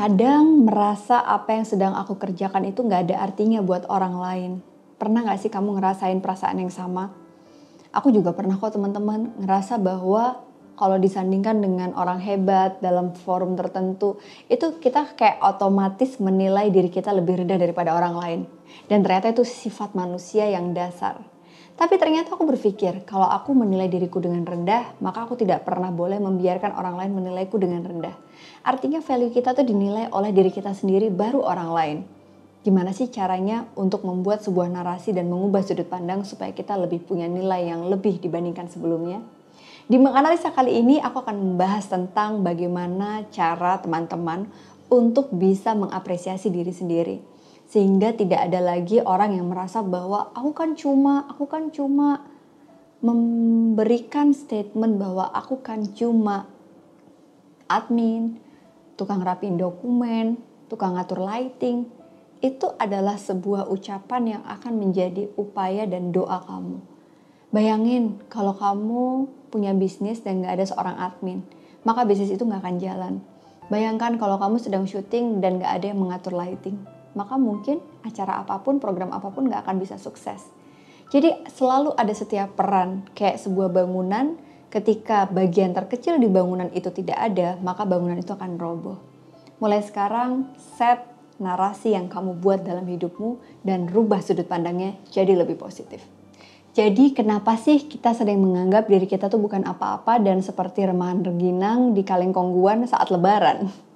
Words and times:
Kadang 0.00 0.64
merasa 0.64 1.20
apa 1.20 1.60
yang 1.60 1.68
sedang 1.68 1.92
aku 1.92 2.16
kerjakan 2.16 2.64
itu 2.64 2.80
nggak 2.80 3.12
ada 3.12 3.20
artinya 3.20 3.60
buat 3.60 3.84
orang 3.84 4.16
lain. 4.16 4.52
Pernah 4.96 5.28
nggak 5.28 5.44
sih 5.44 5.52
kamu 5.52 5.76
ngerasain 5.76 6.24
perasaan 6.24 6.56
yang 6.56 6.72
sama? 6.72 7.12
Aku 7.92 8.08
juga 8.08 8.32
pernah 8.32 8.56
kok 8.56 8.72
teman-teman 8.80 9.28
ngerasa 9.44 9.76
bahwa 9.76 10.40
kalau 10.80 10.96
disandingkan 10.96 11.60
dengan 11.60 11.92
orang 11.92 12.16
hebat 12.16 12.80
dalam 12.80 13.12
forum 13.12 13.60
tertentu, 13.60 14.16
itu 14.48 14.80
kita 14.80 15.04
kayak 15.20 15.36
otomatis 15.44 16.16
menilai 16.16 16.72
diri 16.72 16.88
kita 16.88 17.12
lebih 17.12 17.44
rendah 17.44 17.60
daripada 17.60 17.92
orang 17.92 18.16
lain. 18.16 18.40
Dan 18.88 19.04
ternyata 19.04 19.36
itu 19.36 19.44
sifat 19.44 19.92
manusia 19.92 20.48
yang 20.48 20.72
dasar. 20.72 21.29
Tapi 21.80 21.96
ternyata 21.96 22.36
aku 22.36 22.44
berpikir, 22.44 23.08
kalau 23.08 23.24
aku 23.24 23.56
menilai 23.56 23.88
diriku 23.88 24.20
dengan 24.20 24.44
rendah, 24.44 25.00
maka 25.00 25.24
aku 25.24 25.32
tidak 25.32 25.64
pernah 25.64 25.88
boleh 25.88 26.20
membiarkan 26.20 26.76
orang 26.76 27.00
lain 27.00 27.16
menilaiku 27.16 27.56
dengan 27.56 27.80
rendah. 27.80 28.12
Artinya 28.60 29.00
value 29.00 29.32
kita 29.32 29.56
tuh 29.56 29.64
dinilai 29.64 30.12
oleh 30.12 30.28
diri 30.28 30.52
kita 30.52 30.76
sendiri 30.76 31.08
baru 31.08 31.40
orang 31.40 31.70
lain. 31.72 31.98
Gimana 32.60 32.92
sih 32.92 33.08
caranya 33.08 33.64
untuk 33.80 34.04
membuat 34.04 34.44
sebuah 34.44 34.68
narasi 34.68 35.16
dan 35.16 35.32
mengubah 35.32 35.64
sudut 35.64 35.88
pandang 35.88 36.20
supaya 36.28 36.52
kita 36.52 36.76
lebih 36.76 37.00
punya 37.00 37.24
nilai 37.24 37.72
yang 37.72 37.88
lebih 37.88 38.20
dibandingkan 38.20 38.68
sebelumnya? 38.68 39.24
Di 39.88 39.96
menganalisa 39.96 40.52
kali 40.52 40.84
ini 40.84 41.00
aku 41.00 41.24
akan 41.24 41.56
membahas 41.56 41.88
tentang 41.88 42.44
bagaimana 42.44 43.24
cara 43.32 43.80
teman-teman 43.80 44.44
untuk 44.92 45.32
bisa 45.32 45.72
mengapresiasi 45.72 46.52
diri 46.52 46.76
sendiri 46.76 47.39
sehingga 47.70 48.10
tidak 48.10 48.50
ada 48.50 48.58
lagi 48.58 48.98
orang 48.98 49.38
yang 49.38 49.46
merasa 49.46 49.78
bahwa 49.78 50.34
aku 50.34 50.50
kan 50.50 50.74
cuma 50.74 51.22
aku 51.30 51.46
kan 51.46 51.70
cuma 51.70 52.26
memberikan 52.98 54.34
statement 54.34 54.98
bahwa 54.98 55.30
aku 55.30 55.62
kan 55.62 55.86
cuma 55.94 56.50
admin, 57.70 58.42
tukang 58.98 59.22
rapiin 59.22 59.54
dokumen, 59.54 60.42
tukang 60.66 60.98
ngatur 60.98 61.22
lighting. 61.22 61.86
Itu 62.42 62.74
adalah 62.74 63.14
sebuah 63.14 63.70
ucapan 63.70 64.22
yang 64.36 64.42
akan 64.42 64.74
menjadi 64.74 65.30
upaya 65.38 65.86
dan 65.86 66.10
doa 66.10 66.42
kamu. 66.42 66.82
Bayangin 67.54 68.18
kalau 68.26 68.56
kamu 68.58 69.30
punya 69.54 69.70
bisnis 69.78 70.26
dan 70.26 70.42
gak 70.42 70.58
ada 70.58 70.66
seorang 70.66 70.96
admin, 70.98 71.46
maka 71.86 72.02
bisnis 72.02 72.34
itu 72.34 72.42
gak 72.42 72.66
akan 72.66 72.82
jalan. 72.82 73.14
Bayangkan 73.70 74.18
kalau 74.18 74.42
kamu 74.42 74.58
sedang 74.58 74.84
syuting 74.90 75.38
dan 75.38 75.62
gak 75.62 75.78
ada 75.78 75.94
yang 75.94 76.00
mengatur 76.00 76.34
lighting 76.34 76.99
maka 77.14 77.34
mungkin 77.36 77.82
acara 78.06 78.42
apa 78.42 78.62
pun, 78.62 78.78
program 78.78 79.10
apa 79.10 79.28
pun 79.30 79.50
gak 79.50 79.66
akan 79.66 79.76
bisa 79.82 79.98
sukses. 79.98 80.46
Jadi 81.10 81.34
selalu 81.50 81.94
ada 81.98 82.14
setiap 82.14 82.54
peran, 82.54 83.02
kayak 83.18 83.42
sebuah 83.42 83.70
bangunan, 83.74 84.38
ketika 84.70 85.26
bagian 85.26 85.74
terkecil 85.74 86.22
di 86.22 86.30
bangunan 86.30 86.70
itu 86.70 86.88
tidak 86.94 87.18
ada, 87.18 87.58
maka 87.58 87.82
bangunan 87.82 88.14
itu 88.14 88.30
akan 88.30 88.54
roboh. 88.54 88.98
Mulai 89.58 89.82
sekarang, 89.82 90.46
set 90.78 91.02
narasi 91.42 91.96
yang 91.96 92.06
kamu 92.06 92.38
buat 92.38 92.62
dalam 92.62 92.86
hidupmu 92.86 93.64
dan 93.66 93.90
rubah 93.90 94.22
sudut 94.22 94.46
pandangnya 94.46 94.94
jadi 95.10 95.34
lebih 95.34 95.58
positif. 95.58 96.04
Jadi 96.70 97.10
kenapa 97.10 97.58
sih 97.58 97.90
kita 97.90 98.14
sering 98.14 98.38
menganggap 98.38 98.86
diri 98.86 99.10
kita 99.10 99.26
tuh 99.26 99.42
bukan 99.42 99.66
apa-apa 99.66 100.22
dan 100.22 100.38
seperti 100.38 100.86
remahan 100.86 101.26
reginang 101.26 101.98
di 101.98 102.06
kaleng 102.06 102.30
kongguan 102.30 102.86
saat 102.86 103.10
lebaran? 103.10 103.89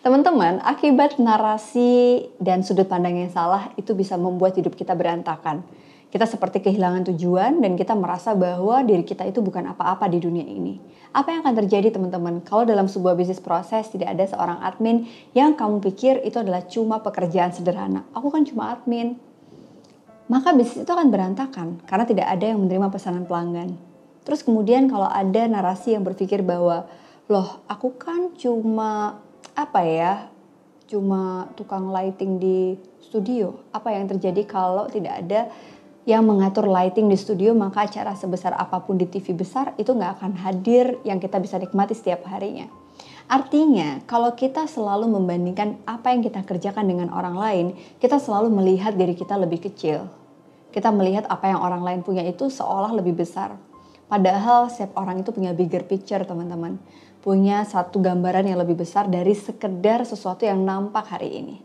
Teman-teman, 0.00 0.60
akibat 0.64 1.20
narasi 1.20 2.24
dan 2.40 2.64
sudut 2.64 2.88
pandang 2.88 3.20
yang 3.20 3.32
salah 3.32 3.68
itu 3.76 3.92
bisa 3.92 4.16
membuat 4.16 4.56
hidup 4.56 4.76
kita 4.76 4.96
berantakan. 4.96 5.60
Kita 6.10 6.26
seperti 6.26 6.58
kehilangan 6.58 7.06
tujuan 7.14 7.62
dan 7.62 7.78
kita 7.78 7.94
merasa 7.94 8.34
bahwa 8.34 8.82
diri 8.82 9.06
kita 9.06 9.22
itu 9.30 9.38
bukan 9.38 9.70
apa-apa 9.70 10.10
di 10.10 10.18
dunia 10.18 10.42
ini. 10.42 10.82
Apa 11.14 11.30
yang 11.30 11.46
akan 11.46 11.54
terjadi 11.66 11.94
teman-teman 11.94 12.42
kalau 12.42 12.66
dalam 12.66 12.90
sebuah 12.90 13.14
bisnis 13.14 13.38
proses 13.38 13.86
tidak 13.90 14.14
ada 14.18 14.26
seorang 14.26 14.58
admin 14.62 15.06
yang 15.34 15.54
kamu 15.54 15.78
pikir 15.90 16.22
itu 16.26 16.38
adalah 16.38 16.66
cuma 16.66 16.98
pekerjaan 16.98 17.54
sederhana. 17.54 18.02
Aku 18.10 18.30
kan 18.30 18.42
cuma 18.42 18.74
admin. 18.74 19.18
Maka 20.26 20.54
bisnis 20.54 20.82
itu 20.82 20.90
akan 20.90 21.10
berantakan 21.10 21.82
karena 21.86 22.04
tidak 22.06 22.26
ada 22.26 22.44
yang 22.46 22.58
menerima 22.58 22.90
pesanan 22.90 23.26
pelanggan. 23.26 23.78
Terus 24.26 24.42
kemudian 24.42 24.90
kalau 24.90 25.06
ada 25.06 25.46
narasi 25.46 25.94
yang 25.94 26.02
berpikir 26.02 26.42
bahwa 26.42 26.86
loh 27.30 27.62
aku 27.70 27.94
kan 27.94 28.34
cuma 28.34 29.22
apa 29.54 29.80
ya 29.84 30.12
cuma 30.90 31.46
tukang 31.54 31.94
lighting 31.94 32.42
di 32.42 32.74
studio 32.98 33.62
apa 33.70 33.94
yang 33.94 34.10
terjadi 34.10 34.42
kalau 34.42 34.90
tidak 34.90 35.22
ada 35.22 35.46
yang 36.08 36.24
mengatur 36.24 36.66
lighting 36.66 37.06
di 37.06 37.14
studio 37.14 37.52
maka 37.54 37.86
acara 37.86 38.16
sebesar 38.16 38.56
apa 38.56 38.82
pun 38.82 38.96
di 38.96 39.06
TV 39.06 39.36
besar 39.36 39.76
itu 39.76 39.92
nggak 39.92 40.18
akan 40.18 40.32
hadir 40.42 40.98
yang 41.06 41.20
kita 41.22 41.38
bisa 41.38 41.60
nikmati 41.60 41.92
setiap 41.92 42.24
harinya. 42.26 42.66
Artinya, 43.30 44.02
kalau 44.10 44.34
kita 44.34 44.66
selalu 44.66 45.06
membandingkan 45.06 45.78
apa 45.86 46.10
yang 46.10 46.26
kita 46.26 46.42
kerjakan 46.42 46.90
dengan 46.90 47.14
orang 47.14 47.38
lain, 47.38 47.66
kita 48.02 48.18
selalu 48.18 48.50
melihat 48.50 48.98
diri 48.98 49.14
kita 49.14 49.38
lebih 49.38 49.70
kecil. 49.70 50.10
Kita 50.74 50.90
melihat 50.90 51.30
apa 51.30 51.46
yang 51.46 51.62
orang 51.62 51.78
lain 51.86 52.00
punya 52.02 52.26
itu 52.26 52.50
seolah 52.50 52.90
lebih 52.90 53.14
besar. 53.14 53.54
Padahal 54.10 54.66
setiap 54.66 54.98
orang 54.98 55.22
itu 55.22 55.30
punya 55.30 55.54
bigger 55.54 55.86
picture, 55.86 56.26
teman-teman 56.26 56.82
punya 57.20 57.68
satu 57.68 58.00
gambaran 58.00 58.48
yang 58.48 58.58
lebih 58.60 58.80
besar 58.80 59.08
dari 59.08 59.36
sekedar 59.36 60.04
sesuatu 60.08 60.48
yang 60.48 60.64
nampak 60.64 61.04
hari 61.12 61.40
ini. 61.40 61.56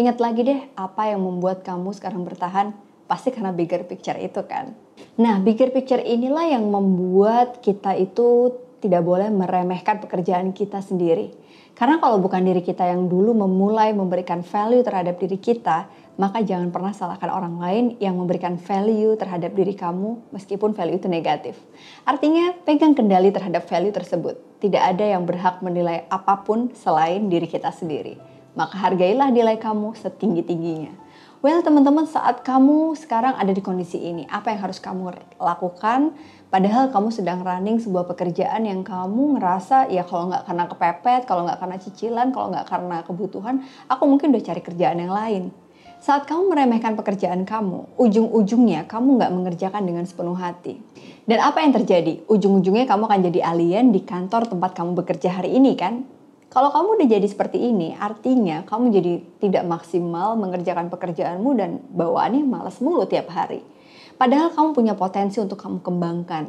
Ingat 0.00 0.16
lagi 0.22 0.40
deh 0.46 0.60
apa 0.78 1.12
yang 1.12 1.20
membuat 1.20 1.60
kamu 1.66 1.92
sekarang 1.92 2.24
bertahan, 2.24 2.72
pasti 3.04 3.28
karena 3.34 3.52
bigger 3.52 3.84
picture 3.84 4.16
itu 4.16 4.40
kan. 4.48 4.72
Nah, 5.18 5.42
bigger 5.42 5.74
picture 5.74 6.00
inilah 6.00 6.54
yang 6.54 6.64
membuat 6.70 7.60
kita 7.60 7.98
itu 7.98 8.54
tidak 8.78 9.02
boleh 9.02 9.28
meremehkan 9.28 9.98
pekerjaan 9.98 10.54
kita 10.54 10.78
sendiri. 10.78 11.34
Karena 11.74 12.02
kalau 12.02 12.18
bukan 12.18 12.42
diri 12.42 12.62
kita 12.62 12.86
yang 12.86 13.06
dulu 13.06 13.34
memulai 13.34 13.94
memberikan 13.94 14.42
value 14.42 14.82
terhadap 14.82 15.18
diri 15.18 15.38
kita, 15.38 15.90
maka 16.18 16.42
jangan 16.42 16.74
pernah 16.74 16.90
salahkan 16.90 17.30
orang 17.30 17.62
lain 17.62 17.84
yang 18.02 18.18
memberikan 18.18 18.58
value 18.58 19.14
terhadap 19.14 19.54
diri 19.54 19.78
kamu 19.78 20.18
meskipun 20.34 20.74
value 20.74 20.98
itu 20.98 21.06
negatif. 21.06 21.54
Artinya, 22.02 22.58
pegang 22.66 22.98
kendali 22.98 23.30
terhadap 23.30 23.70
value 23.70 23.94
tersebut. 23.94 24.34
Tidak 24.58 24.82
ada 24.82 25.06
yang 25.06 25.22
berhak 25.22 25.62
menilai 25.62 26.10
apa 26.10 26.42
pun 26.42 26.74
selain 26.74 27.30
diri 27.30 27.46
kita 27.46 27.70
sendiri. 27.70 28.18
Maka 28.58 28.74
hargailah 28.74 29.30
nilai 29.30 29.62
kamu 29.62 29.94
setinggi-tingginya. 29.94 31.06
Well, 31.38 31.62
teman-teman, 31.62 32.02
saat 32.10 32.42
kamu 32.42 32.98
sekarang 32.98 33.38
ada 33.38 33.54
di 33.54 33.62
kondisi 33.62 34.02
ini, 34.02 34.26
apa 34.26 34.50
yang 34.50 34.66
harus 34.66 34.82
kamu 34.82 35.38
lakukan? 35.38 36.18
Padahal 36.50 36.90
kamu 36.90 37.14
sedang 37.14 37.46
running 37.46 37.78
sebuah 37.78 38.10
pekerjaan 38.10 38.66
yang 38.66 38.82
kamu 38.82 39.38
ngerasa 39.38 39.86
ya 39.86 40.02
kalau 40.02 40.34
nggak 40.34 40.50
karena 40.50 40.64
kepepet, 40.66 41.22
kalau 41.30 41.46
nggak 41.46 41.62
karena 41.62 41.76
cicilan, 41.78 42.34
kalau 42.34 42.50
nggak 42.50 42.66
karena 42.66 42.96
kebutuhan, 43.06 43.62
aku 43.86 44.02
mungkin 44.10 44.34
udah 44.34 44.42
cari 44.42 44.62
kerjaan 44.66 44.98
yang 44.98 45.14
lain. 45.14 45.54
Saat 45.98 46.30
kamu 46.30 46.54
meremehkan 46.54 46.94
pekerjaan 46.94 47.42
kamu, 47.42 47.98
ujung-ujungnya 47.98 48.86
kamu 48.86 49.18
nggak 49.18 49.34
mengerjakan 49.34 49.82
dengan 49.82 50.06
sepenuh 50.06 50.38
hati. 50.38 50.78
Dan 51.26 51.42
apa 51.42 51.58
yang 51.58 51.74
terjadi? 51.74 52.22
Ujung-ujungnya 52.30 52.86
kamu 52.86 53.10
akan 53.10 53.20
jadi 53.26 53.40
alien 53.42 53.90
di 53.90 54.06
kantor 54.06 54.46
tempat 54.46 54.78
kamu 54.78 54.94
bekerja 54.94 55.42
hari 55.42 55.58
ini 55.58 55.74
kan? 55.74 56.06
Kalau 56.54 56.70
kamu 56.70 57.02
udah 57.02 57.08
jadi 57.18 57.26
seperti 57.26 57.58
ini, 57.58 57.98
artinya 57.98 58.62
kamu 58.62 58.94
jadi 58.94 59.12
tidak 59.42 59.64
maksimal 59.66 60.38
mengerjakan 60.38 60.86
pekerjaanmu 60.86 61.50
dan 61.58 61.82
bawaannya 61.90 62.46
malas 62.46 62.78
mulu 62.78 63.02
tiap 63.04 63.34
hari. 63.34 63.66
Padahal 64.14 64.54
kamu 64.54 64.78
punya 64.78 64.94
potensi 64.94 65.42
untuk 65.42 65.58
kamu 65.58 65.82
kembangkan. 65.82 66.46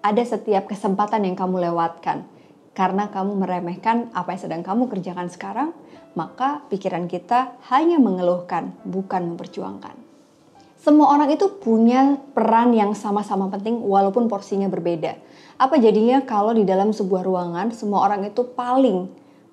Ada 0.00 0.40
setiap 0.40 0.72
kesempatan 0.72 1.28
yang 1.28 1.36
kamu 1.36 1.68
lewatkan 1.68 2.24
karena 2.72 3.12
kamu 3.12 3.44
meremehkan 3.44 4.12
apa 4.16 4.36
yang 4.36 4.40
sedang 4.40 4.62
kamu 4.64 4.88
kerjakan 4.88 5.28
sekarang, 5.28 5.72
maka 6.16 6.64
pikiran 6.72 7.06
kita 7.06 7.60
hanya 7.68 8.00
mengeluhkan, 8.00 8.72
bukan 8.82 9.36
memperjuangkan. 9.36 9.94
Semua 10.80 11.12
orang 11.12 11.30
itu 11.30 11.46
punya 11.60 12.16
peran 12.32 12.72
yang 12.72 12.96
sama-sama 12.96 13.52
penting 13.52 13.84
walaupun 13.84 14.26
porsinya 14.26 14.66
berbeda. 14.66 15.18
Apa 15.60 15.76
jadinya 15.76 16.24
kalau 16.24 16.56
di 16.56 16.64
dalam 16.64 16.96
sebuah 16.96 17.20
ruangan 17.20 17.76
semua 17.76 18.08
orang 18.08 18.24
itu 18.24 18.42
paling 18.42 19.06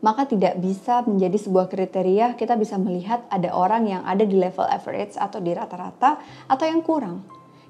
maka 0.03 0.27
tidak 0.27 0.59
bisa 0.59 0.99
menjadi 1.07 1.39
sebuah 1.39 1.71
kriteria 1.71 2.35
kita 2.35 2.59
bisa 2.59 2.75
melihat 2.75 3.23
ada 3.31 3.55
orang 3.55 3.87
yang 3.87 4.03
ada 4.03 4.27
di 4.27 4.35
level 4.35 4.67
average 4.67 5.15
atau 5.15 5.39
di 5.39 5.55
rata-rata 5.55 6.19
atau 6.51 6.65
yang 6.67 6.83
kurang 6.83 7.23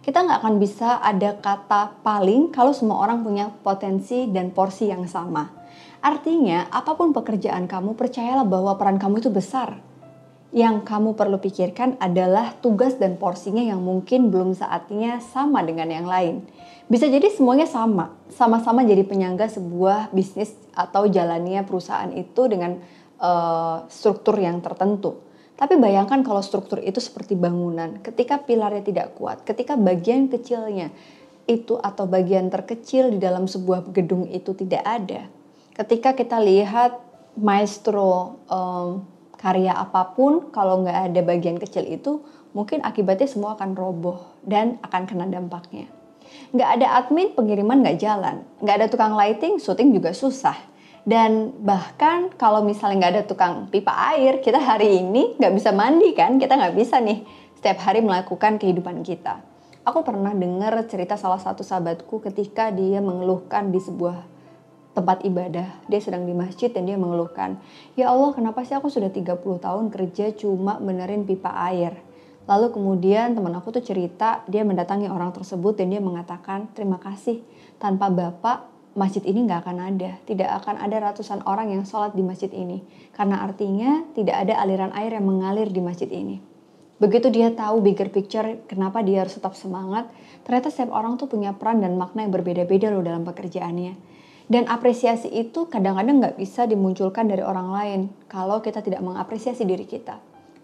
kita 0.03 0.19
nggak 0.19 0.44
akan 0.44 0.56
bisa 0.59 1.00
ada 1.00 1.39
kata 1.39 2.03
paling 2.03 2.51
kalau 2.51 2.75
semua 2.75 3.00
orang 3.07 3.23
punya 3.23 3.47
potensi 3.63 4.27
dan 4.27 4.51
porsi 4.51 4.91
yang 4.91 5.07
sama. 5.07 5.62
Artinya, 6.03 6.67
apa 6.67 7.00
pun 7.00 7.15
pekerjaan 7.15 7.63
kamu, 7.63 7.95
percayalah 7.95 8.44
bahwa 8.44 8.75
peran 8.75 9.00
kamu 9.00 9.23
itu 9.23 9.31
besar. 9.31 9.79
Yang 10.51 10.83
kamu 10.83 11.15
perlu 11.15 11.39
pikirkan 11.39 11.95
adalah 11.95 12.59
tugas 12.59 13.00
dan 13.00 13.15
porsinya 13.15 13.63
yang 13.63 13.79
mungkin 13.79 14.27
belum 14.27 14.51
saatnya 14.51 15.23
sama 15.23 15.63
dengan 15.63 15.88
yang 15.88 16.03
lain. 16.03 16.44
Bisa 16.91 17.07
jadi 17.07 17.31
semuanya 17.31 17.65
sama, 17.65 18.11
sama-sama 18.27 18.83
jadi 18.83 19.07
penyangga 19.07 19.47
sebuah 19.47 20.11
bisnis 20.11 20.51
atau 20.75 21.07
jalannya 21.07 21.63
perusahaan 21.63 22.11
itu 22.11 22.51
dengan 22.51 22.83
uh, 23.23 23.88
struktur 23.88 24.35
yang 24.35 24.59
tertentu. 24.59 25.23
Tapi 25.55 25.79
bayangkan 25.79 26.19
kalau 26.27 26.44
struktur 26.44 26.83
itu 26.83 27.00
seperti 27.00 27.39
bangunan, 27.39 28.03
ketika 28.03 28.44
pilarnya 28.44 28.83
tidak 28.83 29.15
kuat, 29.15 29.47
ketika 29.47 29.79
bagian 29.79 30.27
kecilnya 30.27 30.91
itu 31.47 31.79
atau 31.79 32.03
bagian 32.03 32.51
terkecil 32.51 33.15
di 33.15 33.23
dalam 33.23 33.47
sebuah 33.47 33.88
gedung 33.95 34.27
itu 34.27 34.51
tidak 34.51 34.83
ada. 34.83 35.31
Ketika 35.73 36.13
kita 36.13 36.37
lihat 36.37 37.01
maestro 37.33 38.37
um, 38.45 39.09
karya 39.41 39.73
apa 39.73 40.13
pun 40.13 40.53
kalau 40.53 40.85
nggak 40.85 41.11
ada 41.11 41.21
bagian 41.25 41.57
kecil 41.57 41.83
itu 41.89 42.21
mungkin 42.53 42.85
akibatnya 42.85 43.25
semua 43.25 43.57
akan 43.57 43.73
roboh 43.73 44.21
dan 44.45 44.77
akan 44.85 45.09
kena 45.09 45.25
dampaknya. 45.25 45.89
Nggak 46.53 46.69
ada 46.77 46.87
admin, 47.01 47.33
pengiriman 47.33 47.81
nggak 47.81 47.97
jalan. 47.99 48.45
Nggak 48.61 48.75
ada 48.79 48.87
tukang 48.87 49.13
lighting, 49.17 49.57
syuting 49.57 49.91
juga 49.97 50.13
susah. 50.13 50.55
Dan 51.03 51.51
bahkan 51.59 52.31
kalau 52.37 52.63
misalnya 52.63 53.03
nggak 53.03 53.13
ada 53.19 53.23
tukang 53.25 53.67
pipa 53.67 53.91
air, 54.15 54.39
kita 54.39 54.61
hari 54.61 55.03
ini 55.03 55.35
nggak 55.41 55.53
bisa 55.57 55.73
mandi 55.73 56.13
kan? 56.13 56.37
Kita 56.37 56.53
nggak 56.55 56.77
bisa 56.77 57.01
nih 57.01 57.25
setiap 57.57 57.81
hari 57.83 57.99
melakukan 58.05 58.61
kehidupan 58.61 59.01
kita. 59.01 59.41
Aku 59.83 60.05
pernah 60.07 60.31
dengar 60.31 60.79
cerita 60.87 61.19
salah 61.19 61.41
satu 61.41 61.59
sahabatku 61.59 62.23
ketika 62.23 62.71
dia 62.71 63.03
mengeluhkan 63.03 63.67
di 63.67 63.83
sebuah 63.83 64.32
tempat 64.93 65.25
ibadah. 65.25 65.83
Dia 65.89 65.99
sedang 65.99 66.25
di 66.25 66.33
masjid 66.33 66.69
dan 66.69 66.85
dia 66.85 66.97
mengeluhkan, 66.97 67.57
"Ya 67.97 68.13
Allah, 68.13 68.31
kenapa 68.33 68.61
sih 68.65 68.77
aku 68.77 68.89
sudah 68.89 69.09
30 69.09 69.57
tahun 69.59 69.89
kerja 69.89 70.33
cuma 70.37 70.77
benerin 70.77 71.25
pipa 71.25 71.49
air?" 71.69 71.97
Lalu 72.45 72.75
kemudian 72.75 73.33
teman 73.33 73.55
aku 73.55 73.73
tuh 73.73 73.83
cerita, 73.83 74.43
dia 74.47 74.61
mendatangi 74.67 75.07
orang 75.07 75.31
tersebut 75.31 75.79
dan 75.79 75.91
dia 75.91 76.01
mengatakan, 76.03 76.67
"Terima 76.75 76.99
kasih, 76.99 77.39
tanpa 77.79 78.11
Bapak 78.11 78.73
masjid 78.93 79.25
ini 79.25 79.49
nggak 79.49 79.65
akan 79.65 79.77
ada. 79.81 80.21
Tidak 80.23 80.49
akan 80.61 80.77
ada 80.77 81.11
ratusan 81.11 81.41
orang 81.49 81.73
yang 81.73 81.83
sholat 81.83 82.13
di 82.13 82.21
masjid 82.21 82.49
ini. 82.53 82.85
Karena 83.13 83.41
artinya 83.41 84.05
tidak 84.13 84.45
ada 84.47 84.61
aliran 84.61 84.93
air 84.93 85.17
yang 85.17 85.25
mengalir 85.25 85.69
di 85.69 85.81
masjid 85.81 86.09
ini. 86.09 86.37
Begitu 87.01 87.33
dia 87.33 87.51
tahu 87.51 87.83
bigger 87.83 88.07
picture, 88.13 88.63
kenapa 88.69 89.03
dia 89.03 89.25
harus 89.25 89.35
tetap 89.35 89.57
semangat, 89.57 90.07
ternyata 90.45 90.71
setiap 90.71 90.93
orang 90.93 91.19
tuh 91.19 91.27
punya 91.27 91.51
peran 91.51 91.81
dan 91.83 91.99
makna 91.99 92.23
yang 92.23 92.31
berbeda-beda 92.31 92.93
loh 92.93 93.03
dalam 93.03 93.27
pekerjaannya. 93.27 93.97
Dan 94.51 94.67
apresiasi 94.67 95.31
itu 95.31 95.71
kadang-kadang 95.71 96.19
nggak 96.19 96.35
bisa 96.35 96.67
dimunculkan 96.67 97.31
dari 97.31 97.39
orang 97.39 97.69
lain 97.71 98.01
kalau 98.27 98.59
kita 98.59 98.83
tidak 98.83 98.99
mengapresiasi 98.99 99.63
diri 99.63 99.87
kita. 99.87 100.19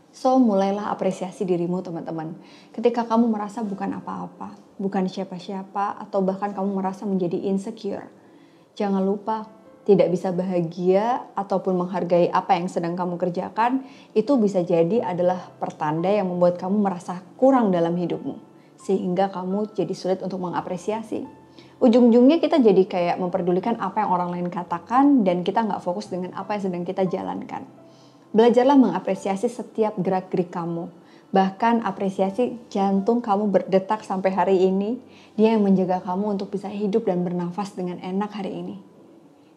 So, 0.09 0.35
mulailah 0.41 0.89
apresiasi 0.89 1.45
dirimu 1.45 1.79
teman-teman. 1.85 2.33
Ketika 2.73 3.05
kamu 3.05 3.29
merasa 3.29 3.61
bukan 3.61 4.01
apa-apa, 4.01 4.57
bukan 4.81 5.05
siapa-siapa, 5.05 6.01
atau 6.01 6.19
bahkan 6.25 6.51
kamu 6.51 6.81
merasa 6.81 7.05
menjadi 7.05 7.37
insecure. 7.45 8.09
Jangan 8.73 9.05
lupa, 9.05 9.45
tidak 9.85 10.09
bisa 10.11 10.33
bahagia 10.33 11.29
ataupun 11.37 11.77
menghargai 11.77 12.27
apa 12.33 12.57
yang 12.57 12.67
sedang 12.67 12.97
kamu 12.97 13.21
kerjakan, 13.21 13.85
itu 14.17 14.33
bisa 14.41 14.65
jadi 14.65 15.05
adalah 15.05 15.53
pertanda 15.61 16.09
yang 16.09 16.27
membuat 16.27 16.57
kamu 16.57 16.81
merasa 16.81 17.21
kurang 17.37 17.69
dalam 17.69 17.93
hidupmu. 17.93 18.35
Sehingga 18.81 19.29
kamu 19.29 19.77
jadi 19.77 19.93
sulit 19.93 20.19
untuk 20.25 20.41
mengapresiasi 20.41 21.38
ujung-ujungnya 21.79 22.44
kita 22.44 22.59
jadi 22.59 22.83
kayak 22.85 23.17
memperdulikan 23.17 23.79
apa 23.79 24.03
yang 24.03 24.11
orang 24.11 24.29
lain 24.35 24.47
katakan 24.51 25.23
dan 25.23 25.47
kita 25.47 25.63
nggak 25.63 25.79
fokus 25.79 26.11
dengan 26.11 26.35
apa 26.35 26.59
yang 26.59 26.63
sedang 26.67 26.83
kita 26.83 27.07
jalankan. 27.07 27.63
Belajarlah 28.29 28.77
mengapresiasi 28.77 29.50
setiap 29.50 29.97
gerak-gerik 29.97 30.53
kamu. 30.53 30.91
Bahkan 31.29 31.85
apresiasi 31.85 32.57
jantung 32.69 33.21
kamu 33.21 33.50
berdetak 33.50 34.06
sampai 34.06 34.33
hari 34.33 34.57
ini. 34.65 35.01
Dia 35.33 35.57
yang 35.57 35.65
menjaga 35.65 36.01
kamu 36.01 36.38
untuk 36.38 36.53
bisa 36.53 36.69
hidup 36.69 37.07
dan 37.09 37.25
bernafas 37.25 37.73
dengan 37.73 37.97
enak 38.01 38.29
hari 38.33 38.53
ini. 38.53 38.75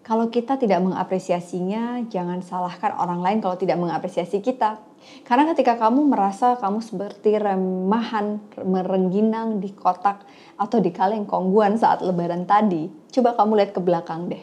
Kalau 0.03 0.35
kita 0.35 0.59
tidak 0.59 0.83
mengapresiasinya, 0.83 2.03
jangan 2.11 2.43
salahkan 2.43 2.91
orang 2.99 3.23
lain 3.23 3.39
kalau 3.39 3.55
tidak 3.55 3.79
mengapresiasi 3.79 4.43
kita. 4.43 4.83
Karena 5.23 5.47
ketika 5.55 5.79
kamu 5.79 6.11
merasa 6.11 6.59
kamu 6.59 6.83
seperti 6.83 7.39
remahan, 7.39 8.43
merengginang 8.67 9.63
di 9.63 9.71
kotak 9.71 10.27
atau 10.59 10.83
di 10.83 10.91
kaleng 10.91 11.23
kongguan 11.23 11.79
saat 11.79 12.03
lebaran 12.03 12.51
tadi, 12.51 12.91
coba 13.15 13.39
kamu 13.39 13.63
lihat 13.63 13.71
ke 13.71 13.79
belakang 13.79 14.27
deh. 14.27 14.43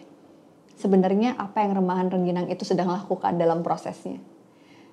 Sebenarnya 0.79 1.35
apa 1.35 1.59
yang 1.59 1.75
remahan 1.75 2.07
rengginang 2.07 2.47
itu 2.47 2.63
sedang 2.63 2.88
lakukan 2.88 3.35
dalam 3.35 3.59
prosesnya. 3.59 4.15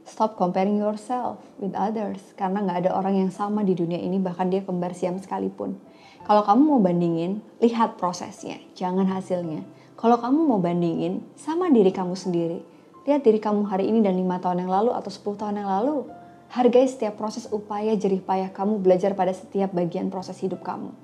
Stop 0.03 0.35
comparing 0.35 0.83
yourself 0.83 1.39
with 1.63 1.79
others, 1.79 2.35
karena 2.35 2.59
nggak 2.67 2.79
ada 2.87 2.91
orang 2.91 3.15
yang 3.23 3.31
sama 3.31 3.63
di 3.63 3.79
dunia 3.79 4.03
ini, 4.03 4.19
bahkan 4.19 4.51
dia 4.51 4.67
kembar 4.67 4.99
siam 4.99 5.15
sekalipun. 5.23 5.79
Kalau 6.27 6.43
kamu 6.43 6.63
mau 6.75 6.83
bandingin, 6.83 7.39
lihat 7.63 8.03
prosesnya, 8.03 8.59
jangan 8.75 9.07
hasilnya 9.07 9.63
kalau 9.97 10.21
kamu 10.21 10.45
mau 10.45 10.61
bandingin 10.61 11.25
sama 11.41 11.73
diri 11.73 11.89
kamu 11.89 12.13
sendiri, 12.13 12.61
lihat 13.09 13.25
diri 13.25 13.41
kamu 13.41 13.65
hari 13.65 13.89
ini 13.89 14.05
dan 14.05 14.21
lima 14.21 14.37
tahun 14.37 14.69
yang 14.69 14.73
lalu 14.73 14.93
atau 14.93 15.09
10 15.09 15.41
tahun 15.41 15.57
yang 15.65 15.71
lalu. 15.73 16.05
Hargai 16.47 16.87
setiap 16.87 17.19
proses 17.19 17.51
upaya 17.51 17.97
jerih 17.99 18.23
payah 18.23 18.55
kamu 18.55 18.79
belajar 18.79 19.17
pada 19.19 19.35
setiap 19.35 19.75
bagian 19.75 20.13
proses 20.13 20.39
hidup 20.39 20.63
kamu. 20.63 20.95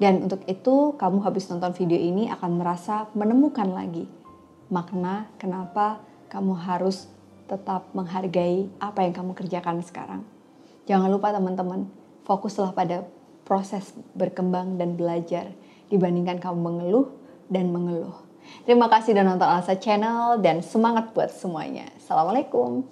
Dan 0.00 0.26
untuk 0.26 0.42
itu, 0.48 0.96
kamu 0.98 1.22
habis 1.22 1.46
nonton 1.46 1.70
video 1.76 2.00
ini 2.00 2.26
akan 2.32 2.58
merasa 2.58 3.06
menemukan 3.14 3.68
lagi 3.68 4.10
makna 4.68 5.28
kenapa 5.40 6.00
kamu 6.28 6.52
harus 6.56 7.08
tetap 7.48 7.88
menghargai 7.96 8.68
apa 8.76 9.00
yang 9.04 9.16
kamu 9.16 9.32
kerjakan 9.32 9.80
sekarang. 9.80 10.22
Jangan 10.84 11.08
lupa 11.08 11.32
teman-teman, 11.32 11.88
fokuslah 12.28 12.76
pada 12.76 13.08
proses 13.48 13.96
berkembang 14.12 14.76
dan 14.76 14.96
belajar 14.96 15.52
dibandingkan 15.88 16.36
kamu 16.36 16.58
mengeluh 16.60 17.08
dan 17.48 17.72
mengeluh. 17.72 18.27
Terima 18.64 18.88
kasih 18.88 19.16
sudah 19.16 19.24
nonton 19.24 19.48
Alsa 19.48 19.74
Channel 19.76 20.40
dan 20.44 20.60
semangat 20.60 21.12
buat 21.16 21.32
semuanya. 21.32 21.88
Assalamualaikum. 21.96 22.84